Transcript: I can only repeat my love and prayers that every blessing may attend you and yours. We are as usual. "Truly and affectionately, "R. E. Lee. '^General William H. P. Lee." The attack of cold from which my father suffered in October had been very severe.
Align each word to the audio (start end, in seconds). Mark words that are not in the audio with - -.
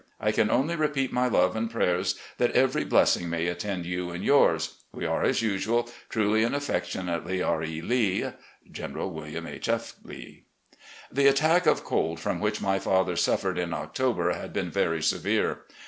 I 0.19 0.31
can 0.31 0.49
only 0.49 0.75
repeat 0.75 1.13
my 1.13 1.27
love 1.27 1.55
and 1.55 1.69
prayers 1.69 2.15
that 2.39 2.53
every 2.53 2.83
blessing 2.83 3.29
may 3.29 3.45
attend 3.45 3.85
you 3.85 4.09
and 4.09 4.23
yours. 4.23 4.81
We 4.91 5.05
are 5.05 5.21
as 5.23 5.43
usual. 5.43 5.91
"Truly 6.09 6.43
and 6.43 6.55
affectionately, 6.55 7.43
"R. 7.43 7.63
E. 7.63 7.83
Lee. 7.83 8.25
'^General 8.71 9.11
William 9.11 9.45
H. 9.45 9.67
P. 9.69 9.73
Lee." 10.03 10.45
The 11.11 11.27
attack 11.27 11.67
of 11.67 11.83
cold 11.83 12.19
from 12.19 12.39
which 12.39 12.59
my 12.59 12.79
father 12.79 13.15
suffered 13.15 13.59
in 13.59 13.75
October 13.75 14.33
had 14.33 14.53
been 14.53 14.71
very 14.71 15.03
severe. 15.03 15.59